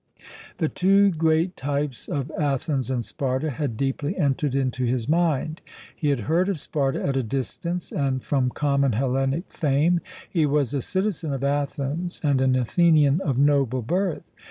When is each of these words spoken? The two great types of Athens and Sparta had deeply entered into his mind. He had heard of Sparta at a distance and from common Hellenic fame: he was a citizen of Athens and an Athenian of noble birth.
The 0.57 0.67
two 0.67 1.11
great 1.11 1.55
types 1.55 2.07
of 2.07 2.31
Athens 2.31 2.89
and 2.89 3.05
Sparta 3.05 3.51
had 3.51 3.77
deeply 3.77 4.17
entered 4.17 4.55
into 4.55 4.83
his 4.83 5.07
mind. 5.07 5.61
He 5.95 6.09
had 6.09 6.21
heard 6.21 6.49
of 6.49 6.59
Sparta 6.59 7.05
at 7.05 7.15
a 7.15 7.21
distance 7.21 7.91
and 7.91 8.23
from 8.23 8.49
common 8.49 8.93
Hellenic 8.93 9.51
fame: 9.53 9.99
he 10.27 10.47
was 10.47 10.73
a 10.73 10.81
citizen 10.81 11.33
of 11.33 11.43
Athens 11.43 12.19
and 12.23 12.41
an 12.41 12.55
Athenian 12.55 13.21
of 13.21 13.37
noble 13.37 13.83
birth. 13.83 14.23